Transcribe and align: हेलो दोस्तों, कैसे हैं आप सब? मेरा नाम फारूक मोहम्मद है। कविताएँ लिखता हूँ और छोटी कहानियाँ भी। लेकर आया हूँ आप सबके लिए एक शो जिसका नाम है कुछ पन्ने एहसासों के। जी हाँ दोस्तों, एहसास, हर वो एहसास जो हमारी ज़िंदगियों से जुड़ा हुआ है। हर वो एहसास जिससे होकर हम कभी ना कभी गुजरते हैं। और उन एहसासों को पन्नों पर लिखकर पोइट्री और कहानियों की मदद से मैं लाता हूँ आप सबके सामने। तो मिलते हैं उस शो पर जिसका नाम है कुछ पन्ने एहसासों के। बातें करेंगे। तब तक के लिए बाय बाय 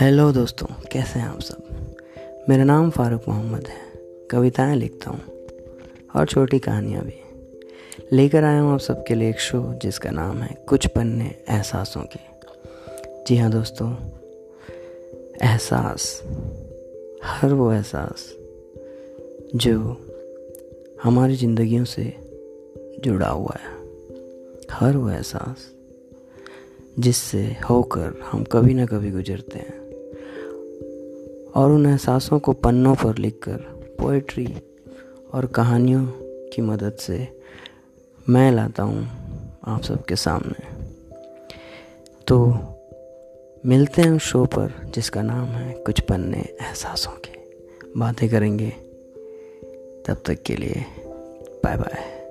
हेलो 0.00 0.32
दोस्तों, 0.32 0.66
कैसे 0.92 1.18
हैं 1.18 1.28
आप 1.28 1.40
सब? 1.40 2.46
मेरा 2.48 2.64
नाम 2.64 2.90
फारूक 2.90 3.22
मोहम्मद 3.28 3.66
है। 3.66 3.76
कविताएँ 4.30 4.76
लिखता 4.76 5.10
हूँ 5.10 5.20
और 6.16 6.26
छोटी 6.26 6.58
कहानियाँ 6.58 7.02
भी। 7.04 7.14
लेकर 8.12 8.44
आया 8.44 8.60
हूँ 8.60 8.72
आप 8.72 8.80
सबके 8.80 9.14
लिए 9.14 9.30
एक 9.30 9.40
शो 9.40 9.74
जिसका 9.74 10.10
नाम 10.10 10.38
है 10.38 10.64
कुछ 10.68 10.86
पन्ने 10.86 11.24
एहसासों 11.24 12.02
के। 12.02 12.18
जी 13.26 13.36
हाँ 13.36 13.50
दोस्तों, 13.50 13.92
एहसास, 15.42 16.22
हर 17.24 17.52
वो 17.52 17.72
एहसास 17.72 18.34
जो 19.56 20.06
हमारी 21.02 21.36
ज़िंदगियों 21.36 21.84
से 21.84 22.16
जुड़ा 23.04 23.28
हुआ 23.28 23.56
है। 23.60 23.76
हर 24.70 24.96
वो 24.96 25.10
एहसास 25.10 25.70
जिससे 26.98 27.56
होकर 27.70 28.22
हम 28.32 28.44
कभी 28.44 28.74
ना 28.74 28.86
कभी 28.86 29.10
गुजरते 29.10 29.58
हैं। 29.58 29.83
और 31.54 31.70
उन 31.70 31.86
एहसासों 31.86 32.38
को 32.38 32.52
पन्नों 32.52 32.94
पर 32.94 33.18
लिखकर 33.18 33.56
पोइट्री 34.00 34.56
और 35.34 35.46
कहानियों 35.46 36.06
की 36.22 36.62
मदद 36.62 36.92
से 36.92 37.40
मैं 38.28 38.52
लाता 38.52 38.82
हूँ 38.82 39.08
आप 39.66 39.82
सबके 39.82 40.16
सामने। 40.16 40.74
तो 42.26 42.58
मिलते 43.66 44.02
हैं 44.02 44.10
उस 44.10 44.22
शो 44.22 44.44
पर 44.44 44.90
जिसका 44.94 45.22
नाम 45.22 45.46
है 45.46 45.72
कुछ 45.72 46.00
पन्ने 46.00 46.40
एहसासों 46.40 47.12
के। 47.12 47.38
बातें 47.96 48.28
करेंगे। 48.28 48.70
तब 50.06 50.22
तक 50.26 50.42
के 50.42 50.56
लिए 50.56 50.84
बाय 51.64 51.76
बाय 51.76 52.23